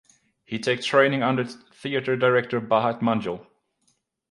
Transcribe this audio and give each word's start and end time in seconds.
He 0.45 0.57
take 0.57 0.81
training 0.81 1.21
under 1.21 1.43
Theater 1.45 2.17
Director 2.17 2.59
Bharat 2.59 3.01
Manjul. 3.01 3.45